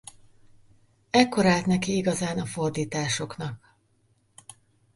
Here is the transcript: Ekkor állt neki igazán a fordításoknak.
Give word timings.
Ekkor 1.09 1.45
állt 1.45 1.65
neki 1.65 1.95
igazán 1.95 2.39
a 2.39 2.45
fordításoknak. 2.45 3.77